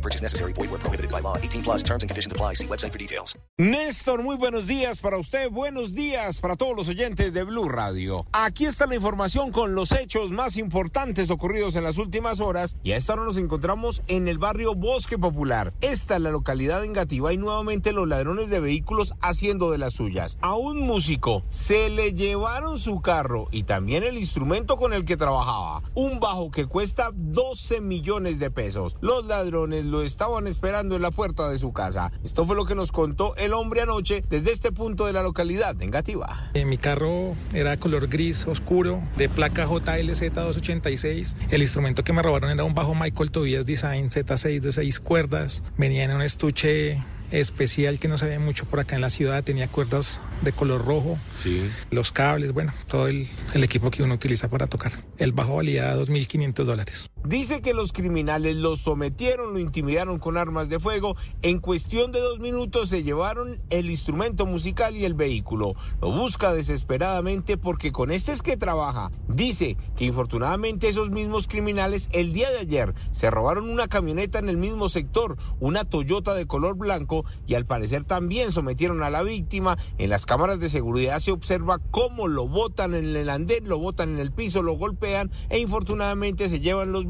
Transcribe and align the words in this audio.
Purchase 0.00 0.22
necessary. 0.22 0.52
Void 0.54 0.70
where 0.70 0.80
prohibited 0.80 1.10
by 1.10 1.20
law. 1.20 1.36
18 1.36 1.62
plus 1.62 1.82
terms 1.82 2.02
and 2.02 2.10
conditions 2.10 2.32
apply. 2.32 2.54
See 2.54 2.66
website 2.66 2.92
for 2.92 2.98
details. 2.98 3.38
Néstor, 3.58 4.22
muy 4.22 4.36
buenos 4.36 4.66
días 4.66 5.00
para 5.00 5.18
usted. 5.18 5.50
Buenos 5.50 5.94
días 5.94 6.40
para 6.40 6.56
todos 6.56 6.74
los 6.74 6.88
oyentes 6.88 7.32
de 7.32 7.44
Blue 7.44 7.68
Radio. 7.68 8.24
Aquí 8.32 8.64
está 8.64 8.86
la 8.86 8.94
información 8.94 9.52
con 9.52 9.74
los 9.74 9.92
hechos 9.92 10.30
más 10.30 10.56
importantes 10.56 11.30
ocurridos 11.30 11.76
en 11.76 11.84
las 11.84 11.98
últimas 11.98 12.40
horas. 12.40 12.76
Y 12.82 12.92
a 12.92 12.96
esta 12.96 13.12
hora 13.12 13.24
nos 13.24 13.36
encontramos 13.36 14.02
en 14.06 14.28
el 14.28 14.38
barrio 14.38 14.74
Bosque 14.74 15.18
Popular. 15.18 15.74
Esta 15.82 16.16
es 16.16 16.22
la 16.22 16.30
localidad 16.30 16.84
engativa 16.84 17.32
y 17.32 17.36
nuevamente 17.36 17.92
los 17.92 18.08
ladrones 18.08 18.48
de 18.48 18.60
vehículos 18.60 19.14
haciendo 19.20 19.70
de 19.70 19.78
las 19.78 19.92
suyas. 19.92 20.38
A 20.40 20.54
un 20.54 20.80
músico 20.80 21.42
se 21.50 21.90
le 21.90 22.14
llevaron 22.14 22.78
su 22.78 23.00
carro 23.02 23.48
y 23.50 23.64
también 23.64 24.04
el 24.04 24.16
instrumento 24.16 24.76
con 24.76 24.92
el 24.92 25.04
que 25.04 25.16
trabajaba. 25.16 25.82
Un 25.94 26.20
bajo 26.20 26.50
que 26.50 26.66
cuesta 26.66 27.10
12 27.12 27.80
millones 27.80 28.38
de 28.38 28.50
pesos. 28.50 28.96
Los 29.00 29.26
ladrones 29.26 29.84
lo 29.90 30.02
estaban 30.02 30.46
esperando 30.46 30.96
en 30.96 31.02
la 31.02 31.10
puerta 31.10 31.48
de 31.48 31.58
su 31.58 31.72
casa. 31.72 32.12
Esto 32.24 32.44
fue 32.46 32.56
lo 32.56 32.64
que 32.64 32.74
nos 32.74 32.92
contó 32.92 33.34
el 33.36 33.52
hombre 33.52 33.82
anoche 33.82 34.22
desde 34.30 34.52
este 34.52 34.72
punto 34.72 35.06
de 35.06 35.12
la 35.12 35.22
localidad 35.22 35.74
de 35.74 35.84
Engativá. 35.84 36.50
Eh, 36.54 36.64
mi 36.64 36.76
carro 36.78 37.34
era 37.52 37.76
color 37.78 38.08
gris 38.08 38.46
oscuro, 38.46 39.02
de 39.16 39.28
placa 39.28 39.66
JLZ 39.66 40.32
286. 40.32 41.34
El 41.50 41.62
instrumento 41.62 42.04
que 42.04 42.12
me 42.12 42.22
robaron 42.22 42.50
era 42.50 42.64
un 42.64 42.74
bajo 42.74 42.94
Michael 42.94 43.30
Tobias 43.30 43.66
Design 43.66 44.10
Z6 44.10 44.60
de 44.60 44.72
6 44.72 45.00
cuerdas. 45.00 45.62
Venía 45.76 46.04
en 46.04 46.12
un 46.12 46.22
estuche 46.22 47.02
especial 47.30 48.00
que 48.00 48.08
no 48.08 48.18
se 48.18 48.26
ve 48.26 48.38
mucho 48.40 48.64
por 48.64 48.80
acá 48.80 48.96
en 48.96 49.02
la 49.02 49.08
ciudad, 49.10 49.44
tenía 49.44 49.68
cuerdas 49.68 50.20
de 50.42 50.50
color 50.52 50.84
rojo, 50.84 51.16
Sí. 51.36 51.62
los 51.92 52.10
cables, 52.10 52.50
bueno, 52.52 52.72
todo 52.88 53.06
el, 53.06 53.24
el 53.54 53.62
equipo 53.62 53.90
que 53.92 54.02
uno 54.02 54.14
utiliza 54.14 54.48
para 54.48 54.66
tocar. 54.66 54.90
El 55.16 55.30
bajo 55.32 55.54
valía 55.56 55.94
2.500 55.96 56.64
dólares. 56.64 57.10
Dice 57.24 57.60
que 57.60 57.74
los 57.74 57.92
criminales 57.92 58.56
lo 58.56 58.76
sometieron, 58.76 59.52
lo 59.52 59.58
intimidaron 59.58 60.18
con 60.18 60.38
armas 60.38 60.70
de 60.70 60.80
fuego. 60.80 61.16
En 61.42 61.58
cuestión 61.58 62.12
de 62.12 62.20
dos 62.20 62.40
minutos 62.40 62.88
se 62.88 63.02
llevaron 63.02 63.60
el 63.68 63.90
instrumento 63.90 64.46
musical 64.46 64.96
y 64.96 65.04
el 65.04 65.12
vehículo. 65.12 65.74
Lo 66.00 66.12
busca 66.12 66.54
desesperadamente 66.54 67.58
porque 67.58 67.92
con 67.92 68.10
este 68.10 68.32
es 68.32 68.40
que 68.40 68.56
trabaja. 68.56 69.10
Dice 69.28 69.76
que 69.96 70.06
infortunadamente 70.06 70.88
esos 70.88 71.10
mismos 71.10 71.46
criminales 71.46 72.08
el 72.12 72.32
día 72.32 72.50
de 72.50 72.60
ayer 72.60 72.94
se 73.12 73.30
robaron 73.30 73.68
una 73.68 73.86
camioneta 73.86 74.38
en 74.38 74.48
el 74.48 74.56
mismo 74.56 74.88
sector, 74.88 75.36
una 75.60 75.84
Toyota 75.84 76.32
de 76.32 76.46
color 76.46 76.76
blanco 76.76 77.26
y 77.46 77.52
al 77.52 77.66
parecer 77.66 78.04
también 78.04 78.50
sometieron 78.50 79.02
a 79.02 79.10
la 79.10 79.22
víctima. 79.22 79.76
En 79.98 80.08
las 80.08 80.24
cámaras 80.24 80.58
de 80.58 80.70
seguridad 80.70 81.18
se 81.18 81.32
observa 81.32 81.80
cómo 81.90 82.28
lo 82.28 82.48
botan 82.48 82.94
en 82.94 83.14
el 83.14 83.28
andén, 83.28 83.68
lo 83.68 83.78
botan 83.78 84.08
en 84.08 84.20
el 84.20 84.32
piso, 84.32 84.62
lo 84.62 84.72
golpean 84.72 85.30
e 85.50 85.58
infortunadamente 85.58 86.48
se 86.48 86.60
llevan 86.60 86.92
los 86.92 87.09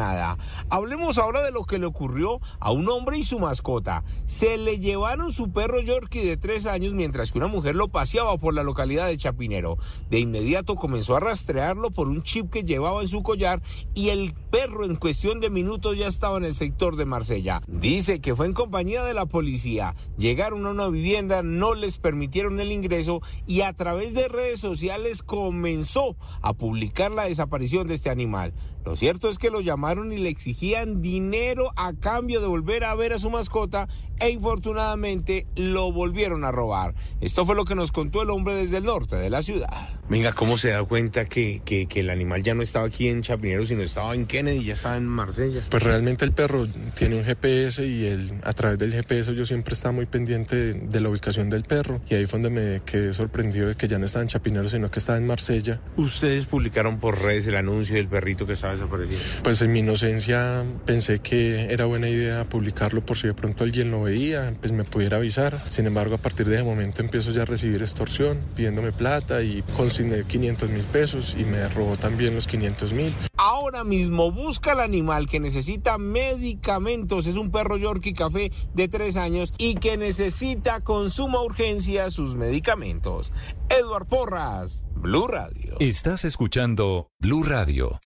Nada. 0.00 0.38
Hablemos 0.70 1.18
ahora 1.18 1.42
de 1.42 1.52
lo 1.52 1.64
que 1.64 1.78
le 1.78 1.84
ocurrió 1.84 2.40
a 2.58 2.72
un 2.72 2.88
hombre 2.88 3.18
y 3.18 3.22
su 3.22 3.38
mascota. 3.38 4.02
Se 4.24 4.56
le 4.56 4.78
llevaron 4.78 5.30
su 5.30 5.52
perro 5.52 5.80
Yorkie 5.80 6.24
de 6.24 6.38
tres 6.38 6.66
años 6.66 6.94
mientras 6.94 7.30
que 7.30 7.38
una 7.38 7.48
mujer 7.48 7.76
lo 7.76 7.88
paseaba 7.88 8.38
por 8.38 8.54
la 8.54 8.62
localidad 8.62 9.08
de 9.08 9.18
Chapinero. 9.18 9.76
De 10.08 10.18
inmediato 10.18 10.74
comenzó 10.74 11.16
a 11.16 11.20
rastrearlo 11.20 11.90
por 11.90 12.08
un 12.08 12.22
chip 12.22 12.50
que 12.50 12.64
llevaba 12.64 13.02
en 13.02 13.08
su 13.08 13.22
collar 13.22 13.60
y 13.94 14.08
el 14.08 14.32
perro 14.50 14.86
en 14.86 14.96
cuestión 14.96 15.38
de 15.40 15.50
minutos 15.50 15.98
ya 15.98 16.06
estaba 16.06 16.38
en 16.38 16.44
el 16.44 16.54
sector 16.54 16.96
de 16.96 17.04
Marsella. 17.04 17.60
Dice 17.66 18.20
que 18.20 18.34
fue 18.34 18.46
en 18.46 18.54
compañía 18.54 19.04
de 19.04 19.12
la 19.12 19.26
policía. 19.26 19.94
Llegaron 20.16 20.64
a 20.66 20.70
una 20.70 20.88
vivienda, 20.88 21.42
no 21.42 21.74
les 21.74 21.98
permitieron 21.98 22.58
el 22.58 22.72
ingreso 22.72 23.20
y 23.46 23.60
a 23.60 23.74
través 23.74 24.14
de 24.14 24.28
redes 24.28 24.60
sociales 24.60 25.22
comenzó 25.22 26.16
a 26.40 26.54
publicar 26.54 27.10
la 27.10 27.24
desaparición 27.24 27.86
de 27.86 27.94
este 27.94 28.08
animal. 28.08 28.54
Lo 28.84 28.96
cierto 28.96 29.28
es 29.28 29.36
que 29.36 29.50
lo 29.50 29.60
llamaron 29.60 29.89
y 29.90 30.18
le 30.18 30.28
exigían 30.28 31.02
dinero 31.02 31.72
a 31.76 31.92
cambio 31.94 32.40
de 32.40 32.46
volver 32.46 32.84
a 32.84 32.94
ver 32.94 33.12
a 33.12 33.18
su 33.18 33.28
mascota 33.28 33.88
e 34.20 34.30
infortunadamente 34.30 35.46
lo 35.56 35.90
volvieron 35.92 36.44
a 36.44 36.52
robar. 36.52 36.94
Esto 37.20 37.44
fue 37.44 37.56
lo 37.56 37.64
que 37.64 37.74
nos 37.74 37.90
contó 37.90 38.22
el 38.22 38.30
hombre 38.30 38.54
desde 38.54 38.76
el 38.76 38.84
norte 38.84 39.16
de 39.16 39.30
la 39.30 39.42
ciudad. 39.42 39.88
Venga, 40.08 40.32
¿cómo 40.32 40.58
se 40.58 40.70
da 40.70 40.84
cuenta 40.84 41.24
que, 41.24 41.62
que, 41.64 41.86
que 41.86 42.00
el 42.00 42.10
animal 42.10 42.42
ya 42.42 42.54
no 42.54 42.62
estaba 42.62 42.86
aquí 42.86 43.08
en 43.08 43.22
Chapinero, 43.22 43.64
sino 43.64 43.82
estaba 43.82 44.14
en 44.14 44.26
Kennedy, 44.26 44.64
ya 44.64 44.74
estaba 44.74 44.96
en 44.96 45.06
Marsella? 45.06 45.62
Pues 45.70 45.82
realmente 45.82 46.24
el 46.24 46.32
perro 46.32 46.66
tiene 46.94 47.16
un 47.16 47.24
GPS 47.24 47.84
y 47.86 48.06
el, 48.06 48.40
a 48.44 48.52
través 48.52 48.78
del 48.78 48.92
GPS 48.92 49.34
yo 49.34 49.44
siempre 49.44 49.74
estaba 49.74 49.92
muy 49.92 50.06
pendiente 50.06 50.56
de, 50.56 50.74
de 50.74 51.00
la 51.00 51.08
ubicación 51.08 51.48
del 51.48 51.64
perro 51.64 52.00
y 52.08 52.14
ahí 52.14 52.26
fue 52.26 52.40
donde 52.40 52.60
me 52.60 52.80
quedé 52.84 53.14
sorprendido 53.14 53.68
de 53.68 53.76
que 53.76 53.88
ya 53.88 53.98
no 53.98 54.06
estaba 54.06 54.22
en 54.22 54.28
Chapinero 54.28 54.68
sino 54.68 54.90
que 54.90 54.98
estaba 54.98 55.18
en 55.18 55.26
Marsella. 55.26 55.80
Ustedes 55.96 56.46
publicaron 56.46 56.98
por 56.98 57.20
redes 57.22 57.46
el 57.46 57.56
anuncio 57.56 57.96
del 57.96 58.08
perrito 58.08 58.46
que 58.46 58.52
estaba 58.52 58.74
desaparecido. 58.74 59.20
Pues 59.42 59.58
en 59.70 59.74
mi 59.74 59.80
inocencia 59.80 60.64
pensé 60.84 61.20
que 61.20 61.72
era 61.72 61.84
buena 61.84 62.08
idea 62.08 62.44
publicarlo 62.48 63.06
por 63.06 63.16
si 63.16 63.28
de 63.28 63.34
pronto 63.34 63.62
alguien 63.62 63.92
lo 63.92 64.02
veía, 64.02 64.52
pues 64.60 64.72
me 64.72 64.82
pudiera 64.82 65.18
avisar. 65.18 65.62
Sin 65.68 65.86
embargo, 65.86 66.16
a 66.16 66.18
partir 66.18 66.48
de 66.48 66.56
ese 66.56 66.64
momento 66.64 67.02
empiezo 67.02 67.30
ya 67.30 67.42
a 67.42 67.44
recibir 67.44 67.80
extorsión, 67.80 68.40
pidiéndome 68.56 68.90
plata 68.90 69.42
y 69.42 69.62
consigné 69.76 70.24
500 70.24 70.70
mil 70.70 70.82
pesos 70.82 71.36
y 71.38 71.44
me 71.44 71.68
robó 71.68 71.96
también 71.96 72.34
los 72.34 72.48
500 72.48 72.92
mil. 72.92 73.14
Ahora 73.36 73.84
mismo 73.84 74.32
busca 74.32 74.72
al 74.72 74.80
animal 74.80 75.28
que 75.28 75.38
necesita 75.38 75.98
medicamentos. 75.98 77.26
Es 77.26 77.36
un 77.36 77.52
perro 77.52 77.76
Yorkie 77.76 78.12
Café 78.12 78.50
de 78.74 78.88
tres 78.88 79.16
años 79.16 79.54
y 79.56 79.76
que 79.76 79.96
necesita 79.96 80.80
con 80.80 81.10
suma 81.10 81.42
urgencia 81.42 82.10
sus 82.10 82.34
medicamentos. 82.34 83.32
Edward 83.68 84.06
Porras, 84.06 84.82
Blue 84.96 85.28
Radio. 85.28 85.76
Estás 85.78 86.24
escuchando 86.24 87.08
Blue 87.20 87.44
Radio. 87.44 87.98